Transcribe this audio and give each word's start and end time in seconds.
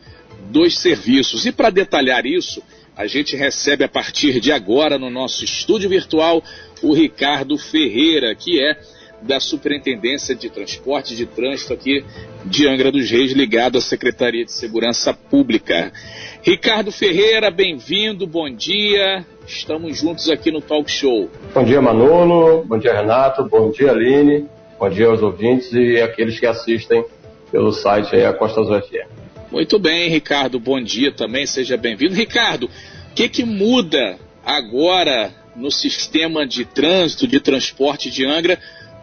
dos 0.51 0.77
serviços. 0.77 1.45
E 1.45 1.51
para 1.51 1.69
detalhar 1.69 2.25
isso, 2.25 2.63
a 2.99 3.07
gente 3.07 3.35
recebe 3.35 3.85
a 3.85 3.87
partir 3.87 4.41
de 4.41 4.51
agora 4.51 4.99
no 4.99 5.09
nosso 5.09 5.45
estúdio 5.45 5.89
virtual 5.89 6.43
o 6.81 6.93
Ricardo 6.93 7.57
Ferreira, 7.57 8.33
que 8.35 8.61
é 8.63 8.77
da 9.21 9.39
Superintendência 9.39 10.33
de 10.33 10.49
Transporte 10.49 11.15
de 11.15 11.25
Trânsito 11.25 11.73
aqui 11.73 12.03
de 12.45 12.67
Angra 12.67 12.91
dos 12.91 13.09
Reis, 13.09 13.31
ligado 13.33 13.77
à 13.77 13.81
Secretaria 13.81 14.45
de 14.45 14.51
Segurança 14.51 15.13
Pública. 15.13 15.91
Ricardo 16.41 16.91
Ferreira, 16.91 17.51
bem-vindo, 17.51 18.25
bom 18.25 18.49
dia. 18.49 19.25
Estamos 19.45 19.99
juntos 19.99 20.29
aqui 20.29 20.51
no 20.51 20.61
Talk 20.61 20.89
Show. 20.89 21.29
Bom 21.53 21.63
dia, 21.63 21.81
Manolo. 21.81 22.63
Bom 22.65 22.77
dia, 22.77 22.93
Renato. 22.93 23.43
Bom 23.43 23.71
dia, 23.71 23.91
Aline. 23.91 24.45
Bom 24.79 24.89
dia 24.89 25.07
aos 25.07 25.21
ouvintes 25.21 25.73
e 25.73 25.99
aqueles 26.01 26.39
que 26.39 26.45
assistem 26.45 27.03
pelo 27.51 27.71
site 27.71 28.15
aí, 28.15 28.23
a 28.23 28.31
Costa 28.31 28.61
Azul 28.61 28.79
FM. 28.81 29.09
Muito 29.51 29.79
bem, 29.79 30.09
Ricardo. 30.09 30.59
Bom 30.59 30.81
dia 30.81 31.11
também. 31.11 31.45
Seja 31.45 31.75
bem-vindo. 31.75 32.13
Ricardo, 32.13 32.67
o 32.67 33.15
que, 33.15 33.27
que 33.27 33.43
muda 33.43 34.17
agora 34.45 35.33
no 35.59 35.71
sistema 35.71 36.47
de 36.47 36.65
trânsito, 36.65 37.27
de 37.27 37.39
transporte 37.39 38.09
de 38.09 38.25
Angra, 38.25 38.57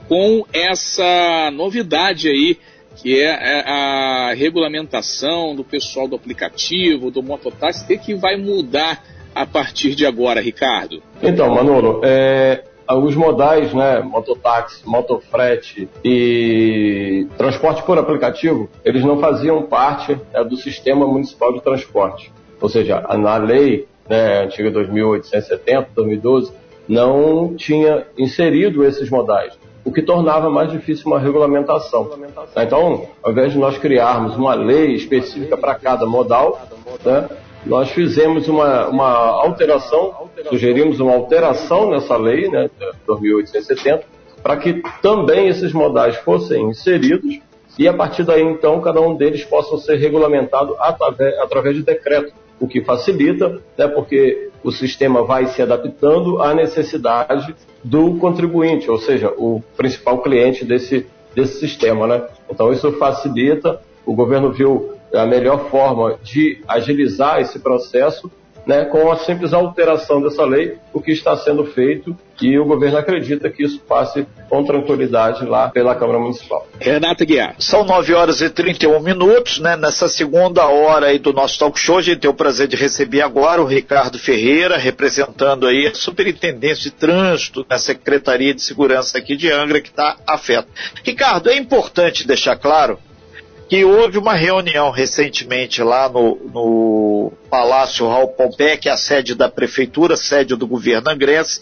com 0.09 0.45
essa 0.53 1.51
novidade 1.53 2.29
aí, 2.29 2.59
que 2.97 3.21
é, 3.21 3.27
é 3.27 3.61
a 3.69 4.35
regulamentação 4.35 5.55
do 5.55 5.63
pessoal 5.63 6.09
do 6.09 6.17
aplicativo, 6.17 7.11
do 7.11 7.23
mototáxi, 7.23 7.93
o 7.93 7.99
que 7.99 8.15
vai 8.15 8.37
mudar 8.37 9.03
a 9.35 9.45
partir 9.45 9.95
de 9.95 10.07
agora, 10.07 10.41
Ricardo? 10.41 11.03
Então, 11.23 11.55
Manolo, 11.55 12.01
é, 12.03 12.65
os 12.95 13.15
modais, 13.15 13.75
né, 13.75 14.01
mototáxi, 14.01 14.81
motofrete 14.87 15.89
e 16.03 17.27
transporte 17.37 17.83
por 17.83 17.99
aplicativo, 17.99 18.71
eles 18.83 19.05
não 19.05 19.21
faziam 19.21 19.63
parte 19.63 20.19
né, 20.33 20.43
do 20.43 20.57
sistema 20.57 21.07
municipal 21.07 21.53
de 21.53 21.61
transporte. 21.61 22.33
Ou 22.61 22.69
seja, 22.69 23.01
na 23.19 23.37
lei 23.37 23.87
né, 24.09 24.45
antiga 24.45 24.71
2870, 24.71 25.91
2012, 25.95 26.53
não 26.89 27.55
tinha 27.55 28.07
inserido 28.17 28.85
esses 28.85 29.11
modais, 29.11 29.59
o 29.85 29.93
que 29.93 30.03
tornava 30.03 30.49
mais 30.51 30.71
difícil 30.71 31.07
uma 31.07 31.19
regulamentação. 31.19 32.11
Então, 32.57 33.09
ao 33.23 33.33
invés 33.33 33.53
de 33.53 33.59
nós 33.59 33.79
criarmos 33.79 34.37
uma 34.37 34.55
lei 34.55 34.95
específica 34.95 35.57
para 35.57 35.75
cada 35.75 36.07
modal, 36.07 36.61
né, 37.05 37.29
nós 37.65 37.91
fizemos 37.91 38.47
uma, 38.49 38.87
uma 38.87 39.09
alteração, 39.43 40.29
sugerimos 40.49 41.01
uma 41.01 41.15
alteração 41.15 41.91
nessa 41.91 42.17
lei, 42.17 42.49
né, 42.49 42.71
2870, 43.07 44.05
para 44.43 44.57
que 44.57 44.81
também 45.03 45.49
esses 45.49 45.73
modais 45.73 46.17
fossem 46.19 46.63
inseridos 46.71 47.41
e 47.79 47.89
a 47.89 47.93
partir 47.93 48.23
daí 48.23 48.43
então 48.43 48.81
cada 48.81 49.01
um 49.01 49.15
deles 49.15 49.45
possa 49.45 49.77
ser 49.79 49.97
regulamentado 49.97 50.77
através, 50.79 51.37
através 51.39 51.77
de 51.77 51.83
decreto 51.83 52.33
o 52.59 52.67
que 52.67 52.83
facilita, 52.83 53.61
né, 53.77 53.87
porque 53.89 54.51
o 54.63 54.73
sistema 54.73 55.23
vai 55.23 55.47
se 55.47 55.63
adaptando 55.63 56.43
à 56.43 56.55
necessidade 56.55 57.55
do 57.85 58.17
contribuinte, 58.17 58.91
ou 58.91 58.99
seja, 58.99 59.33
o 59.37 59.63
principal 59.77 60.23
cliente 60.23 60.65
desse, 60.65 61.07
desse 61.35 61.61
sistema. 61.61 62.07
Né? 62.07 62.27
Então 62.51 62.73
isso 62.73 62.91
facilita, 62.93 63.81
o 64.05 64.15
governo 64.15 64.51
viu 64.51 64.97
a 65.15 65.25
melhor 65.25 65.71
forma 65.71 66.19
de 66.23 66.63
agilizar 66.67 67.41
esse 67.41 67.59
processo 67.59 68.31
né, 68.67 68.85
com 68.87 69.11
a 69.11 69.17
simples 69.19 69.53
alteração 69.53 70.21
dessa 70.21 70.45
lei, 70.45 70.77
o 70.93 71.01
que 71.01 71.13
está 71.13 71.37
sendo 71.37 71.65
feito 71.67 72.17
e 72.43 72.59
o 72.59 72.65
governo 72.65 72.99
acredita 72.99 73.49
que 73.49 73.63
isso 73.63 73.79
passe 73.81 74.27
com 74.51 74.65
tranquilidade 74.65 75.47
lá 75.47 75.69
pela 75.69 75.95
Câmara 75.95 76.19
Municipal. 76.19 76.67
Renata 76.79 77.25
Guiar. 77.25 77.55
São 77.59 77.85
9 77.85 78.13
horas 78.13 78.41
e 78.41 78.51
31 78.51 79.01
minutos, 79.01 79.59
né? 79.59 79.77
Nessa 79.77 80.09
segunda 80.09 80.67
hora 80.67 81.07
aí 81.07 81.19
do 81.19 81.33
nosso 81.33 81.59
talk 81.59 81.79
show, 81.79 81.99
a 81.99 82.03
gente 82.03 82.19
tem 82.19 82.31
o 82.31 82.35
prazer 82.35 82.67
de 82.69 82.77
receber 82.77 83.23
agora 83.23 83.63
o 83.63 83.67
Ricardo 83.67 84.19
Ferreira, 84.19 84.77
representando 84.77 85.67
aí 85.67 85.87
a 85.87 85.95
Superintendência 85.95 86.85
de 86.85 86.91
Trânsito 86.91 87.65
da 87.65 87.79
Secretaria 87.79 88.53
de 88.53 88.63
Segurança 88.63 89.17
aqui 89.17 89.37
de 89.37 89.51
Angra, 89.51 89.81
que 89.81 89.89
está 89.89 90.17
afeta. 90.27 90.69
Ricardo, 91.05 91.49
é 91.49 91.57
importante 91.57 92.27
deixar 92.27 92.57
claro 92.57 92.99
que 93.69 93.85
houve 93.85 94.19
uma 94.19 94.35
reunião 94.35 94.91
recentemente 94.91 95.83
lá 95.83 96.09
no, 96.09 96.37
no 96.53 97.33
Palácio 97.51 98.09
Raul 98.09 98.29
Pompé, 98.29 98.77
que 98.77 98.89
é 98.89 98.93
a 98.93 98.97
sede 98.97 99.35
da 99.35 99.49
prefeitura, 99.49 100.17
sede 100.17 100.55
do 100.55 100.67
governo 100.67 101.11
angrense, 101.11 101.61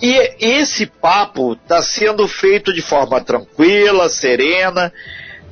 e 0.00 0.34
esse 0.40 0.86
papo 0.86 1.52
está 1.52 1.82
sendo 1.82 2.26
feito 2.26 2.72
de 2.72 2.80
forma 2.80 3.20
tranquila, 3.20 4.08
serena, 4.08 4.92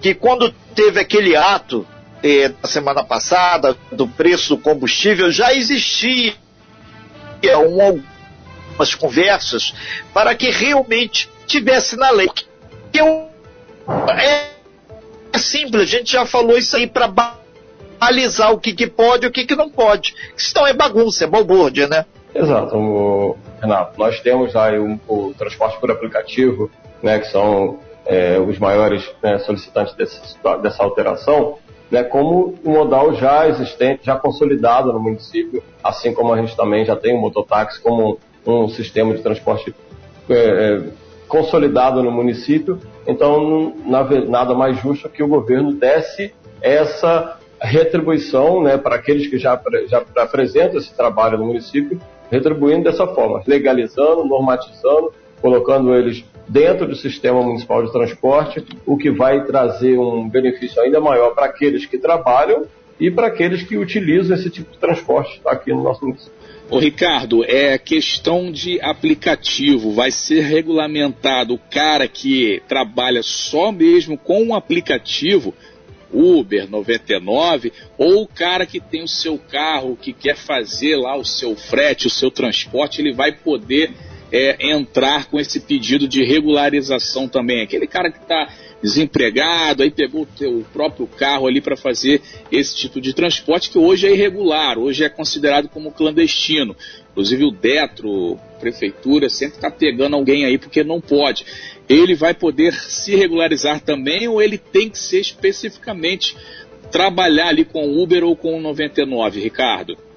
que 0.00 0.14
quando 0.14 0.54
teve 0.74 1.00
aquele 1.00 1.36
ato 1.36 1.86
eh, 2.22 2.50
na 2.62 2.68
semana 2.68 3.04
passada 3.04 3.76
do 3.92 4.08
preço 4.08 4.56
do 4.56 4.62
combustível, 4.62 5.30
já 5.30 5.52
existia 5.52 6.34
um, 7.44 7.82
algumas 7.82 8.94
conversas 8.94 9.74
para 10.14 10.34
que 10.34 10.50
realmente 10.50 11.28
tivesse 11.46 11.96
na 11.96 12.10
lei. 12.10 12.28
Que 12.92 13.00
eu, 13.00 13.28
é, 14.18 14.57
é 15.38 15.40
simples, 15.40 15.82
a 15.82 15.86
gente 15.86 16.12
já 16.12 16.26
falou 16.26 16.58
isso 16.58 16.76
aí 16.76 16.86
para 16.86 17.08
balizar 17.98 18.52
o 18.52 18.58
que, 18.58 18.74
que 18.74 18.86
pode 18.86 19.24
e 19.24 19.28
o 19.28 19.32
que, 19.32 19.46
que 19.46 19.54
não 19.54 19.70
pode. 19.70 20.14
Senão 20.36 20.66
é 20.66 20.72
bagunça, 20.72 21.24
é 21.24 21.26
balbúrdia, 21.26 21.86
né? 21.86 22.04
Exato, 22.34 23.36
Renato. 23.60 23.98
Nós 23.98 24.20
temos 24.20 24.54
aí 24.54 24.78
o, 24.78 25.00
o 25.08 25.34
transporte 25.34 25.78
por 25.80 25.90
aplicativo, 25.90 26.70
né, 27.02 27.18
que 27.18 27.28
são 27.28 27.78
é, 28.04 28.38
os 28.38 28.58
maiores 28.58 29.08
né, 29.22 29.38
solicitantes 29.38 29.94
desse, 29.94 30.20
dessa 30.62 30.82
alteração, 30.82 31.58
né, 31.90 32.02
como 32.02 32.54
um 32.64 32.72
modal 32.72 33.14
já 33.14 33.48
existente, 33.48 34.04
já 34.04 34.16
consolidado 34.16 34.92
no 34.92 35.00
município, 35.00 35.62
assim 35.82 36.12
como 36.12 36.32
a 36.32 36.36
gente 36.40 36.54
também 36.56 36.84
já 36.84 36.94
tem 36.94 37.14
o 37.14 37.18
mototáxi 37.18 37.80
como 37.80 38.18
um, 38.46 38.64
um 38.64 38.68
sistema 38.68 39.14
de 39.14 39.22
transporte 39.22 39.74
é, 40.28 40.34
é 40.34 40.82
consolidado 41.28 42.02
no 42.02 42.10
município. 42.10 42.78
Então, 43.06 43.74
nada 44.28 44.54
mais 44.54 44.78
justo 44.80 45.08
que 45.08 45.22
o 45.22 45.28
governo 45.28 45.72
desse 45.72 46.34
essa 46.60 47.38
retribuição 47.60 48.62
né, 48.62 48.76
para 48.76 48.96
aqueles 48.96 49.26
que 49.28 49.38
já, 49.38 49.60
já 49.86 50.04
apresentam 50.16 50.78
esse 50.78 50.94
trabalho 50.94 51.38
no 51.38 51.46
município, 51.46 52.00
retribuindo 52.30 52.84
dessa 52.84 53.06
forma, 53.06 53.42
legalizando, 53.46 54.24
normatizando, 54.24 55.12
colocando 55.40 55.94
eles 55.94 56.24
dentro 56.48 56.86
do 56.86 56.96
sistema 56.96 57.42
municipal 57.42 57.84
de 57.84 57.92
transporte, 57.92 58.64
o 58.86 58.96
que 58.96 59.10
vai 59.10 59.44
trazer 59.44 59.98
um 59.98 60.28
benefício 60.28 60.80
ainda 60.82 61.00
maior 61.00 61.34
para 61.34 61.46
aqueles 61.46 61.84
que 61.84 61.98
trabalham 61.98 62.64
e 63.00 63.10
para 63.10 63.28
aqueles 63.28 63.62
que 63.62 63.76
utilizam 63.76 64.36
esse 64.36 64.50
tipo 64.50 64.72
de 64.72 64.78
transporte 64.78 65.40
aqui 65.46 65.72
no 65.72 65.82
nosso 65.82 66.04
município. 66.04 66.38
Ô 66.70 66.78
Ricardo, 66.78 67.44
é 67.44 67.78
questão 67.78 68.52
de 68.52 68.78
aplicativo. 68.82 69.92
Vai 69.92 70.10
ser 70.10 70.42
regulamentado 70.42 71.54
o 71.54 71.58
cara 71.58 72.06
que 72.06 72.60
trabalha 72.68 73.22
só 73.22 73.72
mesmo 73.72 74.18
com 74.18 74.42
um 74.42 74.54
aplicativo, 74.54 75.54
Uber 76.12 76.68
99, 76.68 77.72
ou 77.96 78.22
o 78.22 78.26
cara 78.26 78.66
que 78.66 78.80
tem 78.80 79.02
o 79.02 79.08
seu 79.08 79.38
carro, 79.38 79.96
que 79.96 80.12
quer 80.12 80.36
fazer 80.36 80.96
lá 80.96 81.16
o 81.16 81.24
seu 81.24 81.56
frete, 81.56 82.06
o 82.06 82.10
seu 82.10 82.30
transporte, 82.30 83.00
ele 83.00 83.14
vai 83.14 83.32
poder 83.32 83.90
é, 84.30 84.70
entrar 84.70 85.26
com 85.26 85.38
esse 85.38 85.60
pedido 85.60 86.06
de 86.06 86.24
regularização 86.24 87.28
também. 87.28 87.62
Aquele 87.62 87.86
cara 87.86 88.10
que 88.10 88.18
está 88.18 88.48
desempregado, 88.82 89.82
aí 89.82 89.90
pegou 89.90 90.22
o 90.22 90.26
teu 90.26 90.64
próprio 90.72 91.06
carro 91.06 91.46
ali 91.46 91.60
para 91.60 91.76
fazer 91.76 92.20
esse 92.50 92.76
tipo 92.76 93.00
de 93.00 93.12
transporte 93.12 93.70
que 93.70 93.78
hoje 93.78 94.06
é 94.06 94.12
irregular, 94.12 94.78
hoje 94.78 95.04
é 95.04 95.08
considerado 95.08 95.68
como 95.68 95.92
clandestino. 95.92 96.76
Inclusive 97.10 97.44
o 97.44 97.50
Detro, 97.50 98.38
prefeitura, 98.60 99.28
sempre 99.28 99.56
está 99.56 99.70
pegando 99.70 100.14
alguém 100.14 100.44
aí 100.44 100.58
porque 100.58 100.84
não 100.84 101.00
pode. 101.00 101.44
Ele 101.88 102.14
vai 102.14 102.34
poder 102.34 102.72
se 102.74 103.16
regularizar 103.16 103.80
também 103.80 104.28
ou 104.28 104.40
ele 104.40 104.58
tem 104.58 104.88
que 104.88 104.98
ser 104.98 105.20
especificamente 105.20 106.36
trabalhar 106.92 107.48
ali 107.48 107.64
com 107.64 108.00
Uber 108.00 108.24
ou 108.24 108.36
com 108.36 108.60
99, 108.60 109.40
Ricardo? 109.40 110.07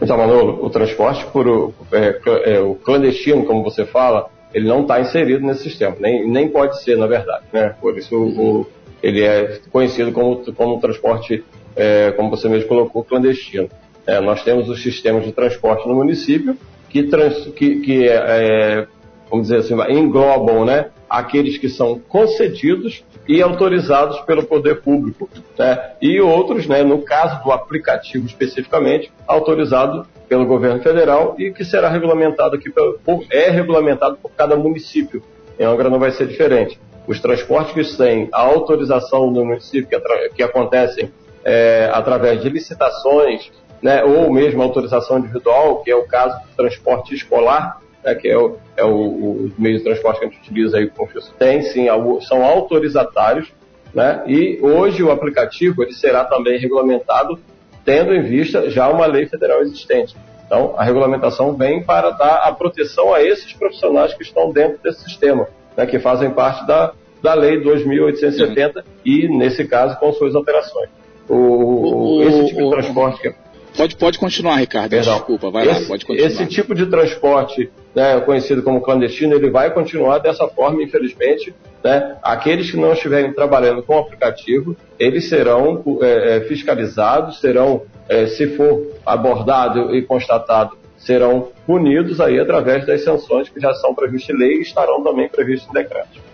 Então, 0.00 0.16
Manolo, 0.16 0.64
o 0.64 0.70
transporte 0.70 1.24
por 1.26 1.72
é, 1.92 2.20
é, 2.44 2.60
o 2.60 2.74
clandestino, 2.74 3.44
como 3.44 3.62
você 3.62 3.84
fala, 3.86 4.28
ele 4.52 4.68
não 4.68 4.82
está 4.82 5.00
inserido 5.00 5.44
nesse 5.44 5.64
sistema, 5.64 5.96
nem, 5.98 6.28
nem 6.28 6.48
pode 6.48 6.82
ser, 6.82 6.96
na 6.96 7.06
verdade. 7.06 7.44
Né? 7.52 7.74
Por 7.80 7.96
isso 7.96 8.16
o, 8.16 8.66
ele 9.02 9.22
é 9.22 9.60
conhecido 9.70 10.12
como, 10.12 10.52
como 10.54 10.80
transporte, 10.80 11.44
é, 11.74 12.12
como 12.12 12.30
você 12.30 12.48
mesmo 12.48 12.68
colocou, 12.68 13.04
clandestino. 13.04 13.68
É, 14.06 14.20
nós 14.20 14.42
temos 14.44 14.68
os 14.68 14.82
sistemas 14.82 15.24
de 15.24 15.32
transporte 15.32 15.86
no 15.88 15.94
município 15.94 16.56
que, 16.88 17.04
trans, 17.04 17.46
que, 17.56 17.80
que 17.80 18.08
é, 18.08 18.14
é 18.14 18.86
vamos 19.30 19.48
dizer 19.48 19.58
assim, 19.58 19.74
englobam 19.92 20.64
né, 20.64 20.90
aqueles 21.08 21.58
que 21.58 21.68
são 21.68 21.98
concedidos 21.98 23.04
e 23.28 23.42
autorizados 23.42 24.20
pelo 24.20 24.44
poder 24.44 24.82
público, 24.82 25.28
né? 25.58 25.92
e 26.00 26.20
outros, 26.20 26.66
né, 26.66 26.82
no 26.82 27.02
caso 27.02 27.42
do 27.42 27.52
aplicativo 27.52 28.26
especificamente, 28.26 29.12
autorizado 29.26 30.06
pelo 30.28 30.46
governo 30.46 30.82
federal 30.82 31.36
e 31.38 31.52
que 31.52 31.64
será 31.64 31.88
regulamentado 31.88 32.56
aqui, 32.56 32.70
por, 32.70 33.24
é 33.30 33.50
regulamentado 33.50 34.16
por 34.16 34.30
cada 34.32 34.56
município. 34.56 35.22
Em 35.58 35.64
Angra 35.64 35.88
não 35.88 35.98
vai 35.98 36.10
ser 36.10 36.26
diferente. 36.26 36.78
Os 37.06 37.20
transportes 37.20 37.72
que 37.72 37.96
têm 37.96 38.28
a 38.32 38.40
autorização 38.40 39.32
do 39.32 39.44
município, 39.44 39.88
que, 39.88 40.28
que 40.36 40.42
acontecem 40.42 41.10
é, 41.44 41.88
através 41.92 42.42
de 42.42 42.48
licitações, 42.48 43.50
né, 43.80 44.02
ou 44.04 44.32
mesmo 44.32 44.62
autorização 44.62 45.18
individual, 45.18 45.82
que 45.82 45.90
é 45.90 45.94
o 45.94 46.04
caso 46.04 46.36
do 46.40 46.56
transporte 46.56 47.14
escolar, 47.14 47.80
né, 48.06 48.14
que 48.14 48.28
é, 48.28 48.38
o, 48.38 48.56
é 48.76 48.84
o, 48.84 48.94
o, 48.94 49.52
meio 49.58 49.78
de 49.78 49.84
transporte 49.84 50.20
que 50.20 50.26
a 50.26 50.28
gente 50.28 50.40
utiliza 50.40 50.78
aí 50.78 50.88
com 50.88 51.08
tem 51.36 51.62
sim, 51.62 51.88
são 52.20 52.44
autorizatários, 52.44 53.52
né, 53.92 54.22
e 54.28 54.60
hoje 54.62 55.02
o 55.02 55.10
aplicativo 55.10 55.82
ele 55.82 55.92
será 55.92 56.24
também 56.24 56.56
regulamentado 56.56 57.36
tendo 57.84 58.14
em 58.14 58.22
vista 58.22 58.70
já 58.70 58.88
uma 58.88 59.06
lei 59.06 59.26
federal 59.26 59.60
existente. 59.60 60.16
Então, 60.46 60.74
a 60.76 60.84
regulamentação 60.84 61.56
vem 61.56 61.82
para 61.82 62.10
dar 62.10 62.36
a 62.44 62.52
proteção 62.52 63.12
a 63.12 63.20
esses 63.20 63.52
profissionais 63.52 64.14
que 64.14 64.22
estão 64.22 64.52
dentro 64.52 64.78
desse 64.80 65.02
sistema, 65.02 65.48
né, 65.76 65.84
que 65.86 65.98
fazem 65.98 66.30
parte 66.30 66.64
da, 66.64 66.92
da 67.20 67.34
Lei 67.34 67.60
2.870 67.60 68.76
uhum. 68.76 68.82
e, 69.04 69.28
nesse 69.28 69.66
caso, 69.66 69.98
com 69.98 70.12
suas 70.12 70.36
alterações. 70.36 70.88
O, 71.28 72.18
o, 72.18 72.22
esse 72.22 72.46
tipo 72.46 72.62
de 72.62 72.70
transporte 72.70 73.20
que 73.20 73.28
é 73.28 73.34
Pode, 73.76 73.96
pode 73.96 74.18
continuar, 74.18 74.56
Ricardo. 74.56 74.90
Perdão. 74.90 75.14
Desculpa, 75.14 75.50
vai 75.50 75.68
esse, 75.68 75.82
lá, 75.82 75.88
pode 75.88 76.06
continuar. 76.06 76.28
Esse 76.28 76.46
tipo 76.46 76.74
de 76.74 76.86
transporte, 76.86 77.70
né, 77.94 78.20
conhecido 78.20 78.62
como 78.62 78.80
clandestino, 78.80 79.34
ele 79.34 79.50
vai 79.50 79.72
continuar 79.72 80.18
dessa 80.18 80.48
forma, 80.48 80.82
infelizmente. 80.82 81.54
Né? 81.84 82.16
Aqueles 82.22 82.70
que 82.70 82.76
não 82.76 82.92
estiverem 82.92 83.32
trabalhando 83.32 83.82
com 83.82 83.94
o 83.94 83.98
aplicativo, 83.98 84.76
eles 84.98 85.28
serão 85.28 85.82
é, 86.02 86.36
é, 86.36 86.40
fiscalizados, 86.40 87.40
serão, 87.40 87.82
é, 88.08 88.26
se 88.26 88.56
for 88.56 88.86
abordado 89.04 89.94
e 89.94 90.02
constatado, 90.02 90.76
serão 90.96 91.52
punidos 91.66 92.20
aí 92.20 92.40
através 92.40 92.86
das 92.86 93.04
sanções 93.04 93.48
que 93.48 93.60
já 93.60 93.72
são 93.74 93.94
previstas 93.94 94.34
em 94.34 94.38
lei 94.38 94.58
e 94.58 94.62
estarão 94.62 95.02
também 95.04 95.28
previstas 95.28 95.68
em 95.70 95.72
decreto. 95.72 96.25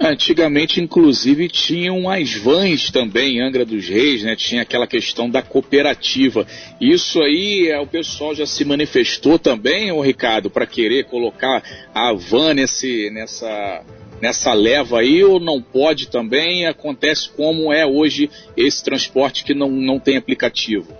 Antigamente, 0.00 0.80
inclusive, 0.80 1.48
tinham 1.48 2.08
as 2.08 2.34
vans 2.34 2.90
também, 2.90 3.40
Angra 3.40 3.64
dos 3.64 3.88
Reis, 3.88 4.22
né? 4.22 4.34
Tinha 4.34 4.62
aquela 4.62 4.86
questão 4.86 5.30
da 5.30 5.42
cooperativa. 5.42 6.46
Isso 6.80 7.22
aí, 7.22 7.68
é, 7.68 7.78
o 7.78 7.86
pessoal 7.86 8.34
já 8.34 8.44
se 8.44 8.64
manifestou 8.64 9.38
também, 9.38 9.92
ô 9.92 10.00
Ricardo, 10.00 10.50
para 10.50 10.66
querer 10.66 11.04
colocar 11.04 11.62
a 11.94 12.12
van 12.12 12.54
nesse, 12.54 13.10
nessa, 13.10 13.84
nessa 14.20 14.52
leva 14.52 15.00
aí, 15.00 15.22
ou 15.22 15.38
não 15.38 15.62
pode 15.62 16.08
também? 16.08 16.66
Acontece 16.66 17.30
como 17.30 17.72
é 17.72 17.86
hoje 17.86 18.28
esse 18.56 18.82
transporte 18.82 19.44
que 19.44 19.54
não, 19.54 19.70
não 19.70 20.00
tem 20.00 20.16
aplicativo? 20.16 20.92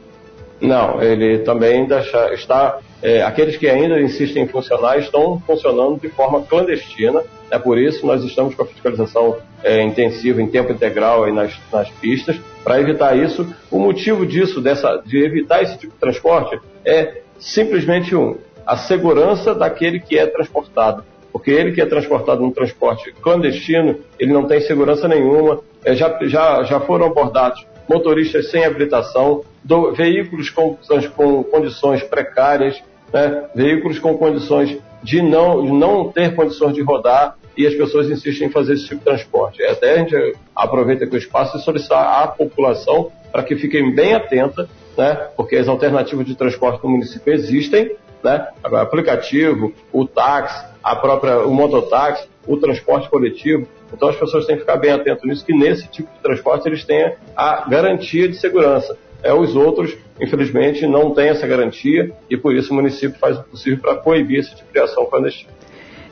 Não, 0.61 1.03
ele 1.03 1.39
também 1.41 1.89
está. 2.33 2.79
É, 3.03 3.23
aqueles 3.23 3.57
que 3.57 3.69
ainda 3.69 4.01
insistem 4.01 4.45
em 4.45 4.49
funcionar 4.49 4.99
estão 4.99 5.41
funcionando 5.41 6.01
de 6.01 6.09
forma 6.09 6.43
clandestina 6.43 7.23
é 7.53 7.59
por 7.59 7.77
isso 7.77 8.07
nós 8.07 8.25
estamos 8.25 8.55
com 8.55 8.63
a 8.63 8.67
fiscalização 8.67 9.37
é, 9.63 9.83
intensiva 9.83 10.41
em 10.41 10.47
tempo 10.47 10.73
integral 10.73 11.25
aí 11.25 11.33
nas, 11.33 11.53
nas 11.71 11.91
pistas, 11.91 12.41
para 12.65 12.81
evitar 12.81 13.15
isso. 13.15 13.47
O 13.71 13.79
motivo 13.79 14.25
disso, 14.25 14.59
dessa, 14.59 15.03
de 15.05 15.23
evitar 15.23 15.63
esse 15.63 15.77
tipo 15.77 15.93
de 15.93 15.99
transporte, 15.99 16.59
é 16.83 17.21
simplesmente 17.39 18.17
um: 18.17 18.39
a 18.67 18.79
segurança 18.79 19.55
daquele 19.55 20.01
que 20.01 20.17
é 20.17 20.27
transportado. 20.27 21.05
Porque 21.31 21.51
ele 21.51 21.73
que 21.73 21.81
é 21.81 21.87
transportado 21.87 22.41
num 22.41 22.51
transporte 22.51 23.13
clandestino, 23.21 23.99
ele 24.19 24.33
não 24.33 24.47
tem 24.47 24.61
segurança 24.63 25.07
nenhuma. 25.07 25.61
É, 25.85 25.95
já, 25.95 26.19
já, 26.23 26.63
já 26.63 26.81
foram 26.81 27.07
abordados 27.07 27.67
motoristas 27.87 28.51
sem 28.51 28.65
habilitação, 28.65 29.45
do, 29.63 29.93
veículos 29.93 30.49
com, 30.49 30.79
com 31.15 31.45
condições 31.45 32.03
precárias, 32.03 32.83
né, 33.13 33.45
veículos 33.55 33.99
com 33.99 34.17
condições 34.17 34.79
de 35.03 35.21
não, 35.21 35.65
de 35.65 35.73
não 35.73 36.11
ter 36.11 36.35
condições 36.35 36.75
de 36.75 36.83
rodar, 36.83 37.37
e 37.57 37.67
as 37.67 37.75
pessoas 37.75 38.09
insistem 38.09 38.49
em 38.49 38.51
fazer 38.51 38.75
esse 38.75 38.85
tipo 38.85 38.99
de 38.99 39.05
transporte. 39.05 39.63
Até 39.63 39.95
a 39.95 39.99
gente 39.99 40.37
aproveita 40.57 41.05
aqui 41.05 41.15
o 41.15 41.19
espaço 41.19 41.57
e 41.57 41.61
solicitar 41.61 42.23
à 42.23 42.27
população 42.27 43.11
para 43.31 43.43
que 43.43 43.57
fiquem 43.57 43.95
bem 43.95 44.15
atenta, 44.15 44.69
né, 44.97 45.29
porque 45.37 45.57
as 45.57 45.69
alternativas 45.69 46.27
de 46.27 46.35
transporte 46.35 46.83
no 46.83 46.91
município 46.91 47.33
existem, 47.33 47.95
né, 48.23 48.49
o 48.71 48.77
aplicativo, 48.77 49.73
o 49.93 50.07
táxi, 50.07 50.65
a 50.83 50.97
própria, 50.97 51.41
o 51.41 51.53
mototáxi, 51.53 52.27
o 52.47 52.57
transporte 52.57 53.09
coletivo. 53.09 53.67
Então 53.93 54.09
as 54.09 54.17
pessoas 54.17 54.47
têm 54.47 54.57
que 54.57 54.63
ficar 54.63 54.77
bem 54.77 54.91
atentas 54.91 55.23
nisso, 55.25 55.45
que 55.45 55.55
nesse 55.55 55.89
tipo 55.89 56.09
de 56.13 56.21
transporte 56.21 56.67
eles 56.67 56.85
tenham 56.85 57.13
a 57.37 57.69
garantia 57.69 58.29
de 58.29 58.37
segurança. 58.37 58.97
É, 59.23 59.33
os 59.33 59.55
outros, 59.55 59.97
infelizmente, 60.21 60.87
não 60.87 61.13
têm 61.13 61.29
essa 61.29 61.47
garantia 61.47 62.13
e 62.29 62.37
por 62.37 62.55
isso 62.55 62.73
o 62.73 62.77
município 62.77 63.19
faz 63.19 63.39
o 63.39 63.43
possível 63.45 63.79
para 63.79 63.97
coibir 63.97 64.41
esse 64.41 64.55
tipo 64.57 64.73
de 64.73 64.81
ação 64.81 65.07
clandestina. 65.07 65.53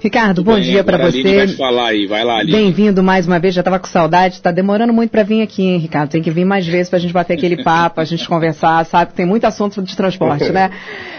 Ricardo, 0.02 0.42
bom 0.42 0.58
dia 0.58 0.82
para 0.82 0.96
você. 0.96 1.22
vai 1.22 1.48
falar 1.48 1.88
aí, 1.88 2.06
vai 2.06 2.24
lá, 2.24 2.42
Bem-vindo 2.42 3.02
mais 3.02 3.26
uma 3.26 3.38
vez, 3.38 3.54
já 3.54 3.60
estava 3.60 3.78
com 3.78 3.86
saudade, 3.86 4.36
está 4.36 4.50
demorando 4.50 4.94
muito 4.94 5.10
para 5.10 5.22
vir 5.22 5.42
aqui, 5.42 5.62
hein, 5.62 5.76
Ricardo? 5.76 6.08
Tem 6.08 6.22
que 6.22 6.30
vir 6.30 6.46
mais 6.46 6.66
vezes 6.66 6.88
para 6.88 6.96
a 6.96 7.00
gente 7.00 7.12
bater 7.12 7.34
aquele 7.34 7.60
papo, 7.62 8.00
a 8.00 8.04
gente 8.04 8.26
conversar, 8.26 8.86
sabe? 8.86 9.12
Tem 9.12 9.26
muito 9.26 9.44
assunto 9.44 9.82
de 9.82 9.94
transporte, 9.94 10.50
né? 10.50 10.70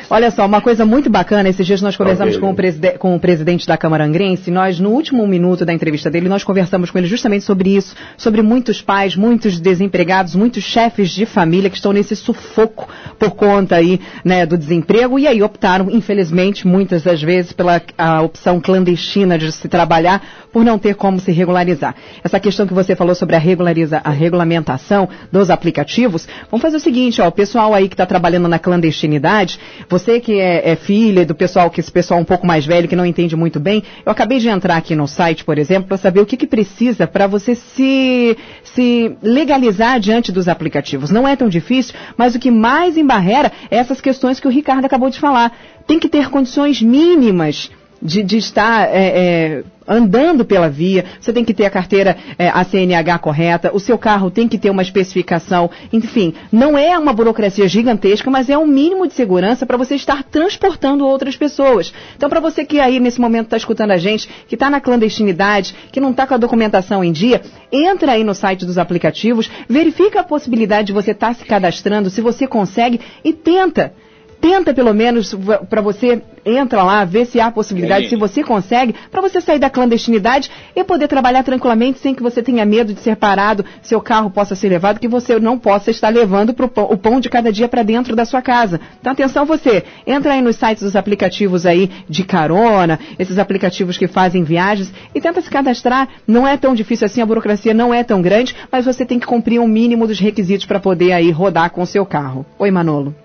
Olha 0.09 0.29
só, 0.29 0.45
uma 0.45 0.59
coisa 0.59 0.85
muito 0.85 1.09
bacana, 1.09 1.47
esses 1.47 1.65
dias 1.65 1.81
nós 1.81 1.95
conversamos 1.95 2.35
com, 2.35 2.51
o 2.51 2.55
com, 2.99 3.15
o 3.15 3.19
presidente 3.19 3.65
da 3.65 3.77
Câmara 3.77 4.03
Angrense, 4.03 4.51
nós, 4.51 4.77
no 4.77 4.89
último 4.89 5.25
minuto 5.25 5.63
da 5.63 5.71
entrevista 5.71 6.09
dele, 6.09 6.27
nós 6.27 6.43
conversamos 6.43 6.91
com 6.91 6.97
ele 6.97 7.07
justamente 7.07 7.45
sobre 7.45 7.77
isso, 7.77 7.95
sobre 8.17 8.41
muitos 8.41 8.81
pais, 8.81 9.15
muitos 9.15 9.57
desempregados, 9.57 10.35
muitos 10.35 10.63
chefes 10.65 11.11
de 11.11 11.25
família 11.25 11.69
que 11.69 11.77
estão 11.77 11.93
nesse 11.93 12.13
sufoco 12.13 12.89
por 13.17 13.31
conta 13.31 13.77
aí, 13.77 14.01
né, 14.25 14.45
do 14.45 14.57
desemprego, 14.57 15.17
e 15.17 15.27
aí 15.27 15.41
optaram, 15.41 15.89
infelizmente, 15.89 16.67
muitas 16.67 17.03
das 17.03 17.21
vezes, 17.21 17.53
pela 17.53 17.81
a 17.97 18.21
opção 18.21 18.59
clandestina 18.71 19.37
de 19.37 19.51
se 19.51 19.67
trabalhar, 19.67 20.21
por 20.51 20.63
não 20.63 20.79
ter 20.79 20.95
como 20.95 21.19
se 21.19 21.31
regularizar. 21.31 21.93
Essa 22.23 22.39
questão 22.39 22.65
que 22.65 22.73
você 22.73 22.95
falou 22.95 23.13
sobre 23.13 23.35
a, 23.35 23.39
regulariza, 23.39 23.99
a 24.03 24.09
regulamentação 24.09 25.09
dos 25.31 25.49
aplicativos, 25.49 26.27
vamos 26.49 26.61
fazer 26.61 26.77
o 26.77 26.79
seguinte, 26.79 27.21
ó, 27.21 27.27
o 27.27 27.31
pessoal 27.31 27.73
aí 27.73 27.89
que 27.89 27.93
está 27.93 28.05
trabalhando 28.05 28.47
na 28.47 28.57
clandestinidade, 28.57 29.59
você 29.89 30.19
que 30.21 30.39
é, 30.39 30.71
é, 30.71 30.75
filha 30.77 31.25
do 31.25 31.35
pessoal, 31.35 31.69
que 31.69 31.81
esse 31.81 31.91
pessoal 31.91 32.19
um 32.19 32.23
pouco 32.25 32.47
mais 32.47 32.65
velho, 32.65 32.87
que 32.87 32.95
não 32.95 33.05
entende 33.05 33.35
muito 33.35 33.59
bem, 33.59 33.83
eu 34.05 34.11
acabei 34.11 34.39
de 34.39 34.47
entrar 34.47 34.77
aqui 34.77 34.95
no 34.95 35.07
site, 35.07 35.43
por 35.43 35.57
exemplo, 35.57 35.89
para 35.89 35.97
saber 35.97 36.21
o 36.21 36.25
que, 36.25 36.37
que 36.37 36.47
precisa 36.47 37.05
para 37.07 37.27
você 37.27 37.55
se, 37.55 38.37
se 38.63 39.15
legalizar 39.21 39.99
diante 39.99 40.31
dos 40.31 40.47
aplicativos. 40.47 41.11
Não 41.11 41.27
é 41.27 41.35
tão 41.35 41.49
difícil, 41.49 41.93
mas 42.15 42.35
o 42.35 42.39
que 42.39 42.49
mais 42.49 42.97
embarrera 42.97 43.51
é 43.69 43.77
essas 43.77 43.99
questões 43.99 44.39
que 44.39 44.47
o 44.47 44.51
Ricardo 44.51 44.85
acabou 44.85 45.09
de 45.09 45.19
falar. 45.19 45.51
Tem 45.85 45.99
que 45.99 46.07
ter 46.07 46.29
condições 46.29 46.81
mínimas 46.81 47.69
de, 48.01 48.23
de 48.23 48.37
estar 48.37 48.89
é, 48.89 48.93
é, 48.93 49.63
andando 49.87 50.45
pela 50.45 50.69
via, 50.69 51.05
você 51.19 51.31
tem 51.31 51.43
que 51.43 51.53
ter 51.53 51.65
a 51.65 51.69
carteira, 51.69 52.17
é, 52.37 52.49
a 52.49 52.63
CNH 52.63 53.19
correta, 53.19 53.71
o 53.73 53.79
seu 53.79 53.97
carro 53.97 54.31
tem 54.31 54.47
que 54.47 54.57
ter 54.57 54.69
uma 54.69 54.81
especificação, 54.81 55.69
enfim, 55.91 56.33
não 56.51 56.77
é 56.77 56.97
uma 56.97 57.13
burocracia 57.13 57.67
gigantesca, 57.67 58.29
mas 58.31 58.49
é 58.49 58.57
um 58.57 58.65
mínimo 58.65 59.07
de 59.07 59.13
segurança 59.13 59.65
para 59.65 59.77
você 59.77 59.95
estar 59.95 60.23
transportando 60.23 61.05
outras 61.05 61.35
pessoas. 61.35 61.93
Então, 62.15 62.29
para 62.29 62.39
você 62.39 62.63
que 62.63 62.79
aí 62.79 62.99
nesse 62.99 63.19
momento 63.19 63.45
está 63.45 63.57
escutando 63.57 63.91
a 63.91 63.97
gente, 63.97 64.27
que 64.47 64.55
está 64.55 64.69
na 64.69 64.81
clandestinidade, 64.81 65.75
que 65.91 65.99
não 65.99 66.11
está 66.11 66.25
com 66.25 66.33
a 66.33 66.37
documentação 66.37 67.03
em 67.03 67.11
dia, 67.11 67.41
entra 67.71 68.13
aí 68.13 68.23
no 68.23 68.33
site 68.33 68.65
dos 68.65 68.77
aplicativos, 68.77 69.49
verifica 69.67 70.21
a 70.21 70.23
possibilidade 70.23 70.87
de 70.87 70.93
você 70.93 71.11
estar 71.11 71.27
tá 71.27 71.33
se 71.33 71.45
cadastrando, 71.45 72.09
se 72.09 72.21
você 72.21 72.47
consegue 72.47 72.99
e 73.23 73.33
tenta 73.33 73.93
tenta 74.41 74.73
pelo 74.73 74.93
menos 74.93 75.33
para 75.69 75.81
você 75.81 76.21
entra 76.43 76.83
lá, 76.83 77.05
vê 77.05 77.23
se 77.23 77.39
há 77.39 77.51
possibilidade, 77.51 78.09
se 78.09 78.15
você 78.15 78.43
consegue, 78.43 78.95
para 79.11 79.21
você 79.21 79.39
sair 79.39 79.59
da 79.59 79.69
clandestinidade 79.69 80.49
e 80.75 80.83
poder 80.83 81.07
trabalhar 81.07 81.43
tranquilamente 81.43 81.99
sem 81.99 82.15
que 82.15 82.23
você 82.23 82.41
tenha 82.41 82.65
medo 82.65 82.93
de 82.93 82.99
ser 82.99 83.15
parado, 83.15 83.63
seu 83.83 84.01
carro 84.01 84.31
possa 84.31 84.55
ser 84.55 84.69
levado, 84.69 84.99
que 84.99 85.07
você 85.07 85.39
não 85.39 85.59
possa 85.59 85.91
estar 85.91 86.09
levando 86.09 86.53
pão, 86.53 86.87
o 86.89 86.97
pão 86.97 87.19
de 87.19 87.29
cada 87.29 87.51
dia 87.51 87.67
para 87.67 87.83
dentro 87.83 88.15
da 88.15 88.25
sua 88.25 88.41
casa. 88.41 88.81
Então 88.99 89.13
atenção 89.13 89.45
você, 89.45 89.83
entra 90.07 90.33
aí 90.33 90.41
nos 90.41 90.55
sites 90.55 90.83
dos 90.83 90.95
aplicativos 90.95 91.65
aí 91.65 91.91
de 92.09 92.23
carona, 92.23 92.99
esses 93.19 93.37
aplicativos 93.37 93.97
que 93.97 94.07
fazem 94.07 94.43
viagens 94.43 94.91
e 95.13 95.21
tenta 95.21 95.41
se 95.41 95.49
cadastrar. 95.49 96.09
Não 96.25 96.47
é 96.47 96.57
tão 96.57 96.73
difícil 96.73 97.05
assim, 97.05 97.21
a 97.21 97.25
burocracia 97.25 97.73
não 97.73 97.93
é 97.93 98.03
tão 98.03 98.21
grande, 98.21 98.55
mas 98.71 98.85
você 98.85 99.05
tem 99.05 99.19
que 99.19 99.27
cumprir 99.27 99.59
um 99.59 99.67
mínimo 99.67 100.07
dos 100.07 100.19
requisitos 100.19 100.65
para 100.65 100.79
poder 100.79 101.11
aí 101.11 101.29
rodar 101.29 101.69
com 101.69 101.83
o 101.83 101.85
seu 101.85 102.05
carro. 102.05 102.45
Oi, 102.57 102.71
Manolo. 102.71 103.20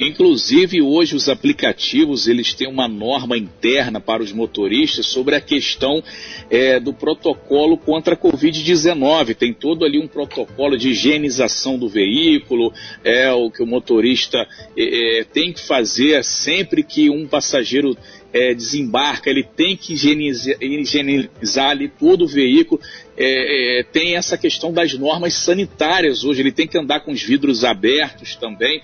Inclusive, 0.00 0.80
hoje 0.80 1.16
os 1.16 1.28
aplicativos 1.28 2.28
eles 2.28 2.54
têm 2.54 2.68
uma 2.68 2.86
norma 2.86 3.36
interna 3.36 4.00
para 4.00 4.22
os 4.22 4.32
motoristas 4.32 5.06
sobre 5.06 5.34
a 5.34 5.40
questão 5.40 6.02
é, 6.48 6.78
do 6.78 6.92
protocolo 6.92 7.76
contra 7.76 8.14
a 8.14 8.16
Covid-19. 8.16 9.34
Tem 9.34 9.52
todo 9.52 9.84
ali 9.84 9.98
um 9.98 10.06
protocolo 10.06 10.76
de 10.76 10.90
higienização 10.90 11.76
do 11.76 11.88
veículo, 11.88 12.72
é 13.02 13.32
o 13.32 13.50
que 13.50 13.62
o 13.62 13.66
motorista 13.66 14.46
é, 14.76 15.20
é 15.20 15.24
tem 15.24 15.52
que 15.52 15.66
fazer 15.66 16.22
sempre 16.24 16.84
que 16.84 17.10
um 17.10 17.26
passageiro 17.26 17.96
é, 18.32 18.54
desembarca, 18.54 19.30
ele 19.30 19.42
tem 19.42 19.76
que 19.76 19.94
higienizar, 19.94 20.56
higienizar 20.60 21.70
ali 21.70 21.88
todo 21.88 22.24
o 22.24 22.28
veículo. 22.28 22.80
É, 23.16 23.80
é, 23.80 23.82
tem 23.82 24.14
essa 24.14 24.38
questão 24.38 24.72
das 24.72 24.94
normas 24.94 25.34
sanitárias 25.34 26.22
hoje, 26.22 26.40
ele 26.40 26.52
tem 26.52 26.68
que 26.68 26.78
andar 26.78 27.00
com 27.00 27.10
os 27.10 27.22
vidros 27.22 27.64
abertos 27.64 28.36
também 28.36 28.80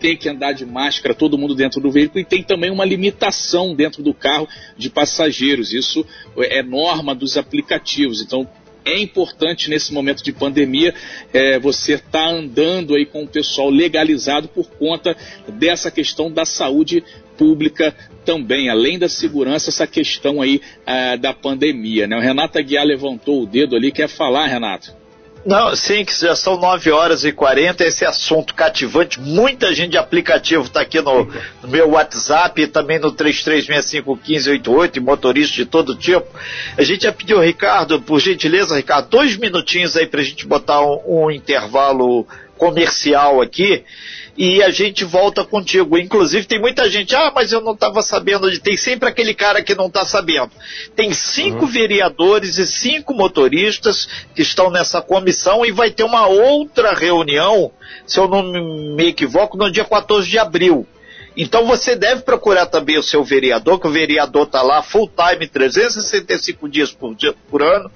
tem 0.00 0.16
que 0.16 0.28
andar 0.28 0.52
de 0.52 0.64
máscara 0.64 1.14
todo 1.14 1.38
mundo 1.38 1.54
dentro 1.54 1.80
do 1.80 1.90
veículo 1.90 2.20
e 2.20 2.24
tem 2.24 2.42
também 2.42 2.70
uma 2.70 2.84
limitação 2.84 3.74
dentro 3.74 4.02
do 4.02 4.14
carro 4.14 4.48
de 4.76 4.88
passageiros. 4.88 5.72
Isso 5.72 6.04
é 6.38 6.62
norma 6.62 7.14
dos 7.14 7.36
aplicativos. 7.36 8.22
Então, 8.22 8.48
é 8.84 8.98
importante 8.98 9.68
nesse 9.68 9.92
momento 9.92 10.24
de 10.24 10.32
pandemia 10.32 10.94
é, 11.32 11.58
você 11.58 11.94
estar 11.94 12.10
tá 12.10 12.30
andando 12.30 12.94
aí 12.94 13.04
com 13.04 13.22
o 13.24 13.28
pessoal 13.28 13.68
legalizado 13.68 14.48
por 14.48 14.70
conta 14.70 15.14
dessa 15.48 15.90
questão 15.90 16.32
da 16.32 16.46
saúde 16.46 17.04
pública 17.36 17.94
também, 18.24 18.68
além 18.68 18.98
da 18.98 19.08
segurança, 19.08 19.70
essa 19.70 19.86
questão 19.86 20.40
aí 20.40 20.60
ah, 20.86 21.16
da 21.16 21.32
pandemia. 21.32 22.06
Né? 22.06 22.16
O 22.16 22.20
Renato 22.20 22.58
Aguiar 22.58 22.84
levantou 22.84 23.42
o 23.42 23.46
dedo 23.46 23.76
ali, 23.76 23.92
quer 23.92 24.08
falar, 24.08 24.46
Renato? 24.46 24.99
Não, 25.44 25.74
sim, 25.74 26.04
que 26.04 26.12
já 26.12 26.36
são 26.36 26.58
9 26.58 26.90
horas 26.90 27.24
e 27.24 27.32
40, 27.32 27.84
esse 27.84 28.04
assunto 28.04 28.54
cativante. 28.54 29.18
Muita 29.18 29.74
gente 29.74 29.92
de 29.92 29.98
aplicativo 29.98 30.64
está 30.64 30.82
aqui 30.82 31.00
no, 31.00 31.24
no, 31.62 31.68
meu 31.68 31.90
WhatsApp 31.90 32.60
e 32.60 32.66
também 32.66 32.98
no 32.98 33.10
33651588, 33.12 34.96
e 34.96 35.00
motorista 35.00 35.56
de 35.56 35.64
todo 35.64 35.96
tipo. 35.96 36.26
A 36.76 36.82
gente 36.82 37.04
já 37.04 37.12
pediu, 37.12 37.40
Ricardo, 37.40 38.02
por 38.02 38.20
gentileza, 38.20 38.76
Ricardo, 38.76 39.08
dois 39.08 39.36
minutinhos 39.38 39.96
aí 39.96 40.06
para 40.06 40.20
a 40.20 40.24
gente 40.24 40.46
botar 40.46 40.82
um, 40.82 41.00
um 41.06 41.30
intervalo 41.30 42.26
comercial 42.58 43.40
aqui 43.40 43.82
e 44.42 44.62
a 44.62 44.70
gente 44.70 45.04
volta 45.04 45.44
contigo. 45.44 45.98
Inclusive, 45.98 46.46
tem 46.46 46.58
muita 46.58 46.88
gente, 46.88 47.14
ah, 47.14 47.30
mas 47.34 47.52
eu 47.52 47.60
não 47.60 47.74
estava 47.74 48.00
sabendo 48.00 48.50
de. 48.50 48.58
Tem 48.58 48.74
sempre 48.74 49.06
aquele 49.06 49.34
cara 49.34 49.62
que 49.62 49.74
não 49.74 49.88
está 49.88 50.02
sabendo. 50.06 50.50
Tem 50.96 51.12
cinco 51.12 51.66
uhum. 51.66 51.70
vereadores 51.70 52.56
e 52.56 52.66
cinco 52.66 53.12
motoristas 53.12 54.08
que 54.34 54.40
estão 54.40 54.70
nessa 54.70 55.02
comissão 55.02 55.62
e 55.66 55.70
vai 55.70 55.90
ter 55.90 56.04
uma 56.04 56.26
outra 56.26 56.94
reunião, 56.94 57.70
se 58.06 58.18
eu 58.18 58.26
não 58.26 58.42
me 58.96 59.08
equivoco, 59.08 59.58
no 59.58 59.70
dia 59.70 59.84
14 59.84 60.26
de 60.26 60.38
abril. 60.38 60.86
Então 61.36 61.66
você 61.66 61.94
deve 61.94 62.22
procurar 62.22 62.66
também 62.66 62.98
o 62.98 63.02
seu 63.02 63.22
vereador, 63.22 63.78
que 63.78 63.86
o 63.86 63.92
vereador 63.92 64.44
está 64.44 64.62
lá 64.62 64.82
full 64.82 65.08
time, 65.08 65.46
365 65.46 66.68
dias 66.68 66.90
por, 66.90 67.14
dia, 67.14 67.34
por 67.48 67.62
ano, 67.62 67.90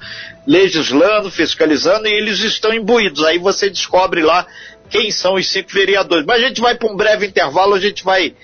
legislando, 0.46 1.30
fiscalizando, 1.30 2.06
e 2.06 2.12
eles 2.12 2.40
estão 2.40 2.72
imbuídos. 2.72 3.24
Aí 3.24 3.38
você 3.38 3.68
descobre 3.70 4.22
lá 4.22 4.46
quem 4.90 5.10
são 5.10 5.34
os 5.34 5.50
cinco 5.50 5.72
vereadores. 5.72 6.24
Mas 6.26 6.42
a 6.42 6.48
gente 6.48 6.60
vai 6.60 6.76
para 6.76 6.90
um 6.90 6.96
breve 6.96 7.26
intervalo, 7.26 7.74
a 7.74 7.80
gente 7.80 8.04
vai, 8.04 8.34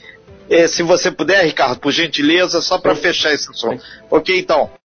eh, 0.49 0.67
se 0.67 0.83
você 0.83 1.11
puder, 1.11 1.45
Ricardo, 1.45 1.79
por 1.81 1.93
gentileza, 1.93 2.61
só 2.61 2.79
para 2.79 2.95
fechar 2.95 3.33
esse 3.33 3.51
assunto. 3.51 3.83
Ok, 4.11 4.39
então. 4.39 4.71